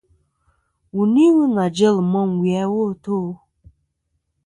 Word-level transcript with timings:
Wu 0.93 1.01
ni 1.13 1.25
wu 1.33 1.43
nà 1.55 1.65
jel 1.77 1.97
môm 2.11 2.29
wì 2.41 2.49
awo 2.63 2.79
a 2.91 2.93
tô. 3.03 3.17